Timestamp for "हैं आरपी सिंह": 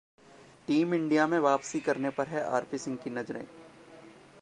2.27-2.97